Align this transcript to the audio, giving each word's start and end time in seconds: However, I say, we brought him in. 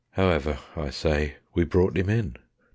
However, 0.13 0.57
I 0.75 0.89
say, 0.89 1.35
we 1.53 1.63
brought 1.63 1.95
him 1.95 2.09
in. 2.09 2.37